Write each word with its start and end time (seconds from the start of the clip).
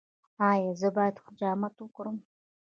ایا 0.49 0.71
زه 0.81 0.89
باید 0.95 1.15
حجامت 1.25 1.73
وکړم؟ 1.79 2.17